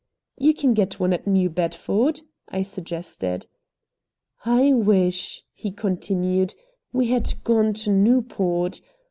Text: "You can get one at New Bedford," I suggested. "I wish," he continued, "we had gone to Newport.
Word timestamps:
"You 0.39 0.55
can 0.55 0.73
get 0.73 0.99
one 0.99 1.13
at 1.13 1.27
New 1.27 1.47
Bedford," 1.51 2.21
I 2.49 2.63
suggested. 2.63 3.45
"I 4.43 4.73
wish," 4.73 5.43
he 5.53 5.71
continued, 5.71 6.55
"we 6.91 7.09
had 7.11 7.35
gone 7.43 7.75
to 7.85 7.91
Newport. 7.91 8.81